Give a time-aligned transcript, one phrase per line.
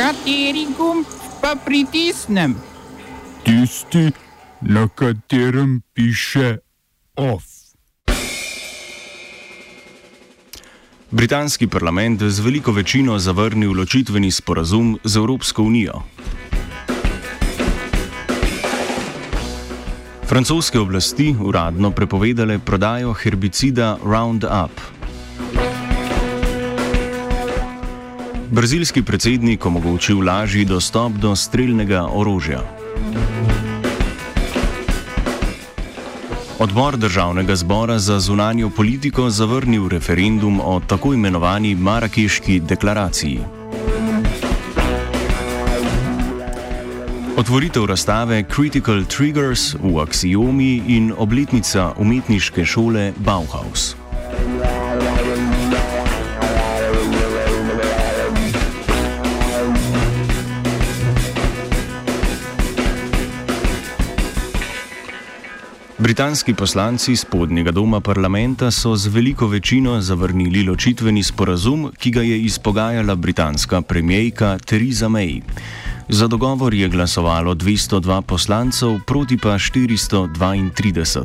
[0.00, 1.04] Kateri gumb
[1.44, 2.54] pa pritisnem?
[3.44, 4.08] Tisti,
[4.60, 6.56] na katerem piše
[7.16, 7.44] OF.
[11.10, 16.00] Britanski parlament z veliko večino zavrnil ločitveni sporazum z Evropsko unijo.
[20.24, 24.99] Francoske oblasti uradno prepovedale prodajo herbicida Roundup.
[28.50, 32.60] Brazilski predsednik omogočil lažji dostop do streljnega orožja.
[36.58, 43.40] Odbor državnega zbora za zunanjo politiko zavrnil referendum o tako imenovani Marakeški deklaraciji.
[47.36, 53.99] Otvoritev razstave Critical Triggers v Axiomi in obletnica umetniške šole Bauhaus.
[66.00, 72.40] Britanski poslanci spodnjega doma parlamenta so z veliko večino zavrnili ločitveni sporazum, ki ga je
[72.40, 75.42] izpogajala britanska premijejka Theresa May.
[76.08, 81.24] Za dogovor je glasovalo 202 poslancev, proti pa 432.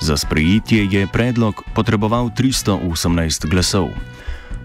[0.00, 3.88] Za sprejetje je predlog potreboval 318 glasov.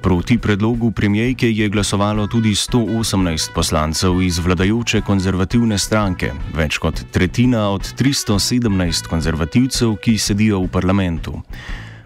[0.02, 7.67] Proti predlogu premijejke je glasovalo tudi 118 poslancev iz vladajoče konzervativne stranke, več kot tretjina
[7.69, 11.35] od 317 konzervativcev, ki sedijo v parlamentu.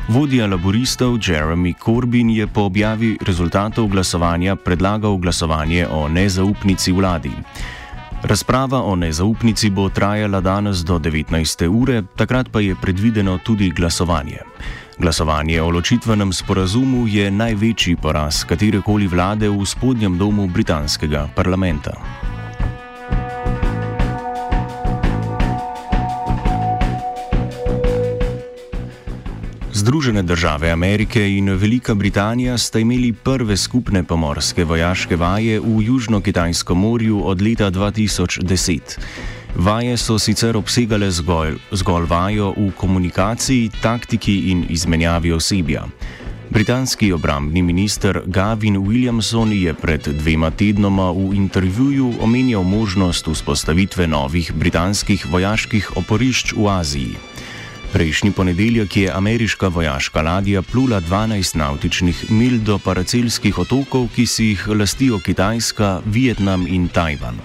[0.10, 7.32] Vodja laboristov Jeremy Corbyn je po objavi rezultatov glasovanja predlagal glasovanje o nezaupnici vladi.
[8.24, 11.68] Razprava o nezaupnici bo trajala danes do 19.
[11.70, 14.44] ure, takrat pa je predvideno tudi glasovanje.
[15.00, 21.92] Glasovanje o ločitvenem sporazumu je največji poraz katerekoli vlade v spodnjem domu britanskega parlamenta.
[29.74, 36.78] Združene države Amerike in Velika Britanija sta imeli prve skupne pomorske vojaške vaje v Južno-Kitajskem
[36.78, 39.35] morju od leta 2010.
[39.56, 45.86] Vaje so sicer obsegale zgolj, zgolj vajo v komunikaciji, taktiki in izmenjavi osebja.
[46.50, 54.52] Britanski obrambni minister Gavin Williamson je pred dvema tednoma v intervjuju omenjal možnost vzpostavitve novih
[54.54, 57.16] britanskih vojaških oporišč v Aziji.
[57.94, 64.46] Prejšnji ponedeljek je ameriška vojaška ladja plula 12 nautičnih mil do paracelskih otokov, ki si
[64.46, 67.40] jih lastijo Kitajska, Vietnam in Tajvan.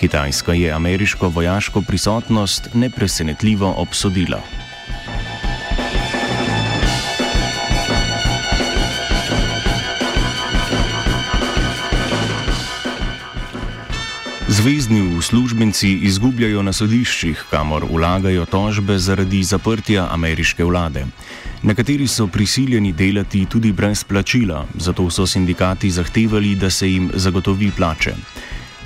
[0.00, 4.40] Kitajska je ameriško vojaško prisotnost nepresenetljivo obsodila.
[14.48, 21.04] Zvezdni uslužbenci izgubljajo na sodiščih, kamor vlagajo tožbe zaradi zaprtja ameriške vlade.
[21.62, 27.70] Nekateri so prisiljeni delati tudi brez plačila, zato so sindikati zahtevali, da se jim zagotovi
[27.76, 28.14] plače.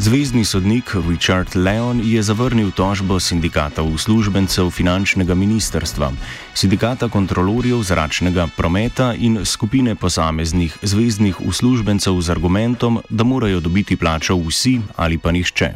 [0.01, 6.13] Zvezdni sodnik Richard Leon je zavrnil tožbo sindikata uslužbencev finančnega ministrstva,
[6.55, 14.39] sindikata kontrolorjev zračnega prometa in skupine posameznih zvezdnih uslužbencev z argumentom, da morajo dobiti plačo
[14.41, 15.75] vsi ali pa nihče.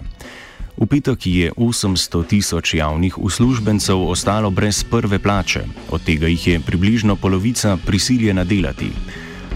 [0.77, 6.61] V petek je 800 tisoč javnih uslužbencev ostalo brez prve plače, od tega jih je
[6.61, 8.89] približno polovica prisiljena delati.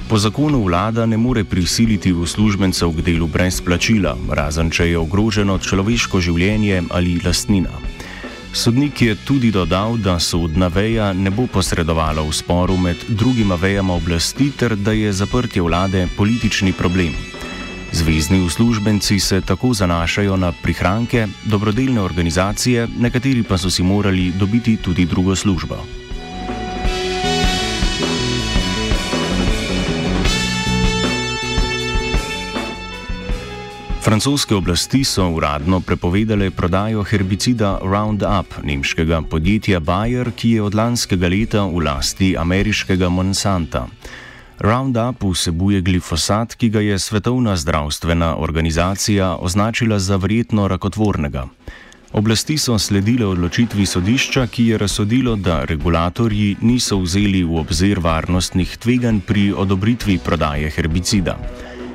[0.09, 5.59] Po zakonu vlada ne more prisiliti uslužbencev k delu brez plačila, razen če je ogroženo
[5.61, 7.75] človeško življenje ali lastnina.
[8.57, 13.99] Sodnik je tudi dodal, da sodna veja ne bo posredovala v sporu med drugima vejama
[14.01, 17.13] oblasti ter da je zaprtje vlade politični problem.
[17.93, 24.77] Zvezdni uslužbenci se tako zanašajo na prihranke, dobrodelne organizacije, nekateri pa so si morali dobiti
[24.77, 25.98] tudi drugo službo.
[34.01, 41.29] Francoske oblasti so uradno prepovedale prodajo herbicida Roundup nemškega podjetja Bayer, ki je od lanskega
[41.29, 43.89] leta v lasti ameriškega Monsanta.
[44.59, 51.49] Roundup vsebuje glifosat, ki ga je Svetovna zdravstvena organizacija označila za verjetno rakotvornega.
[52.13, 58.77] Oblasti so sledile odločitvi sodišča, ki je razsodilo, da regulatorji niso vzeli v obzir varnostnih
[58.79, 61.37] tveganj pri odobritvi prodaje herbicida.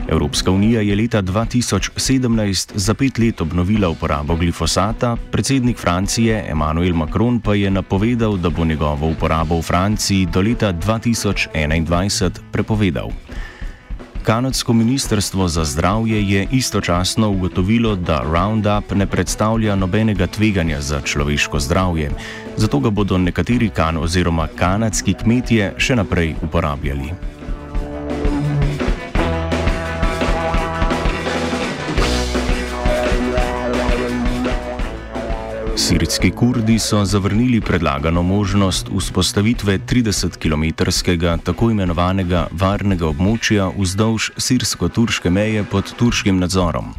[0.08, 7.40] Evropska unija je leta 2017 za pet let obnovila uporabo glifosata, predsednik Francije Emmanuel Macron
[7.40, 13.10] pa je napovedal, da bo njegovo uporabo v Franciji do leta 2021 prepovedal.
[14.24, 21.60] Kanadsko ministrstvo za zdravje je istočasno ugotovilo, da Roundup ne predstavlja nobenega tveganja za človeško
[21.60, 22.12] zdravje,
[22.58, 27.33] zato ga bodo nekateri kan oziroma kanadski kmetje še naprej uporabljali.
[35.94, 45.62] Sirijski kurdi so zavrnili predlagano možnost vzpostavitve 30-kilometrskega tako imenovanega varnega območja vzdolž sirsko-turške meje
[45.70, 46.96] pod turškim nadzorom.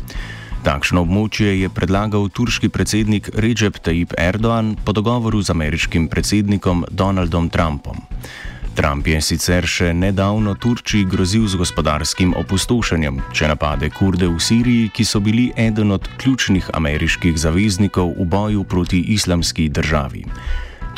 [0.63, 7.51] Takšno območje je predlagal turški predsednik Recep Tayyip Erdoğan po dogovoru z ameriškim predsednikom Donaldom
[7.51, 7.99] Trumpom.
[8.75, 14.89] Trump je sicer še nedavno Turčiji grozil z gospodarskim opustošenjem, če napade kurde v Siriji,
[14.91, 20.25] ki so bili eden od ključnih ameriških zaveznikov v boju proti islamski državi.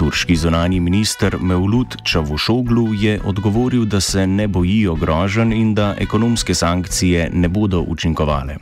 [0.00, 6.54] Turški zonani minister Mevlut Čavušoglu je odgovoril, da se ne bojijo grožen in da ekonomske
[6.54, 8.56] sankcije ne bodo učinkovale.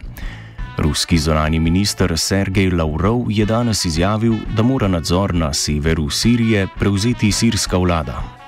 [0.78, 7.32] Ruski zonani minister Sergej Lavrov je danes izjavil, da mora nadzor na severu Sirije prevzeti
[7.32, 8.43] sirska vlada.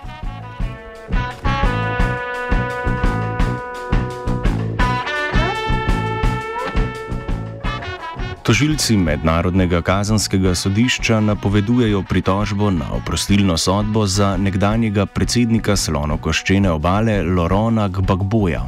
[8.47, 17.89] Tožilci Mednarodnega kazanskega sodišča napovedujejo pritožbo na oprostilno sodbo za nekdanjega predsednika slonokoščene obale Lorona
[17.89, 18.63] Gbagboja.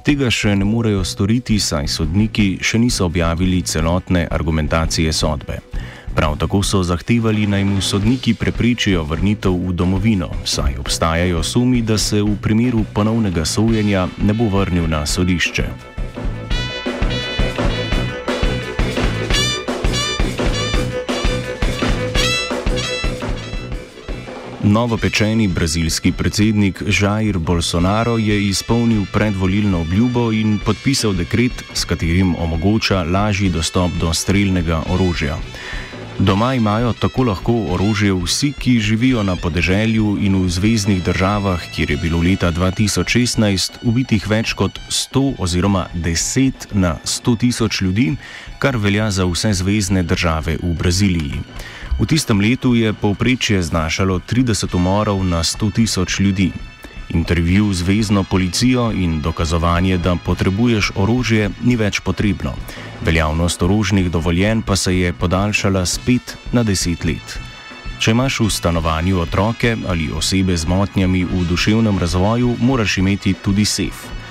[0.00, 5.60] Tega še ne morejo storiti, saj sodniki še niso objavili celotne argumentacije sodbe.
[6.16, 12.00] Prav tako so zahtevali naj mu sodniki preprečijo vrnitev v domovino, saj obstajajo sumi, da
[12.00, 15.91] se v primeru ponovnega sojenja ne bo vrnil na sodišče.
[24.62, 33.02] Novopečeni brazilski predsednik Jair Bolsonaro je izpolnil predvolilno obljubo in podpisal dekret, s katerim omogoča
[33.02, 35.38] lažji dostop do streljnega orožja.
[36.18, 41.90] Doma imajo tako lahko orožje vsi, ki živijo na podeželju in v zvezdnih državah, kjer
[41.90, 48.12] je bilo leta 2016 ubitih več kot 100 oziroma 10 na 100 tisoč ljudi,
[48.58, 51.42] kar velja za vse zvezdne države v Braziliji.
[52.02, 56.50] V tistem letu je povprečje znašalo 30 umorov na 100 tisoč ljudi.
[57.14, 62.58] Intervju z vezno policijo in dokazovanje, da potrebuješ orožje, ni več potrebno.
[63.06, 67.38] Veljavnost orožnih dovoljen pa se je podaljšala z 5 na 10 let.
[68.02, 73.64] Če imaš v stanovanju otroke ali osebe z motnjami v duševnem razvoju, moraš imeti tudi
[73.64, 74.21] sef.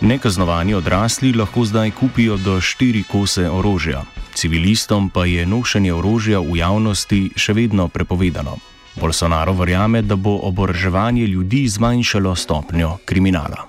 [0.00, 4.04] Nekaznovani odrasli lahko zdaj kupijo do 4 kose orožja
[4.36, 8.60] civilistom pa je nošenje orožja v javnosti še vedno prepovedano.
[8.96, 13.64] Bolsonaro verjame, da bo oboroževanje ljudi zmanjšalo stopnjo kriminala.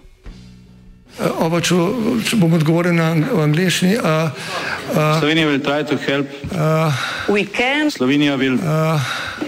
[1.18, 1.76] Uh, Oba, če,
[2.28, 3.96] če bom odgovoril na angliški.
[4.90, 6.28] Uh, Slovenia will try to help.
[6.52, 6.92] Uh,
[7.30, 7.90] we can.
[7.90, 8.60] Slovenia will.
[8.62, 9.00] Uh,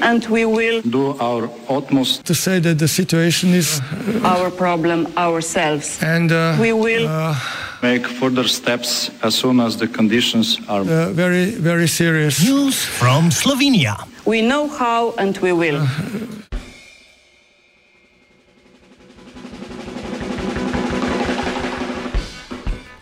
[0.02, 5.08] and we will do our utmost to say that the situation is uh, our problem
[5.18, 6.02] ourselves.
[6.02, 7.36] And uh, we will uh,
[7.82, 12.44] make further steps as soon as the conditions are very, very serious.
[12.44, 14.08] News from Slovenia.
[14.26, 15.88] We know how and we will.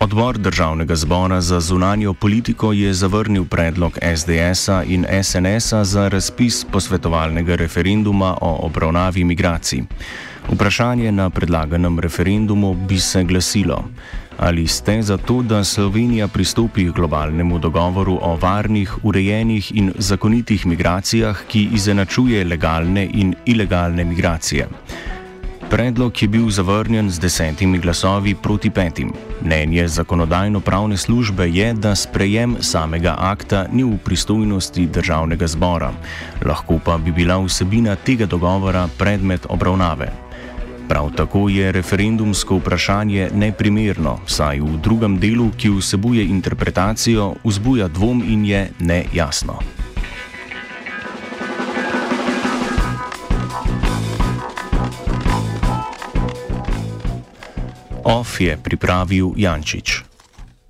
[0.07, 7.55] Odbor državnega zbora za zunanjo politiko je zavrnil predlog SDS-a in SNS-a za razpis posvetovalnega
[7.55, 9.81] referenduma o obravnavi migracij.
[10.51, 13.83] Vprašanje na predlaganem referendumu bi se glasilo:
[14.37, 20.65] Ali ste za to, da Slovenija pristopi k globalnemu dogovoru o varnih, urejenih in zakonitih
[20.65, 24.67] migracijah, ki izenačuje legalne in ilegalne migracije?
[25.69, 29.11] Predlog je bil zavrnjen z desetimi glasovi proti petim.
[29.41, 35.91] Mnenje zakonodajno-pravne službe je, da sprejem samega akta ni v pristojnosti državnega zbora,
[36.45, 40.07] lahko pa bi bila vsebina tega dogovora predmet obravnave.
[40.87, 48.23] Prav tako je referendumsko vprašanje neprimerno, saj v drugem delu, ki vsebuje interpretacijo, vzbuja dvom
[48.23, 49.59] in je nejasno.
[58.39, 60.06] Je pripravil Jančič.